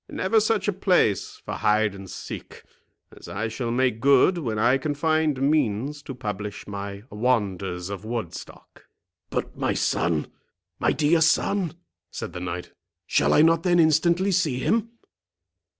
[0.09, 2.63] Never such a place for hide and seek,
[3.15, 8.03] as I shall make good when I can find means to publish my Wonders of
[8.03, 8.87] Woodstock."
[9.29, 11.75] "But, my son—my dear son,"
[12.09, 12.71] said the knight,
[13.05, 14.89] "shall I not then instantly see him!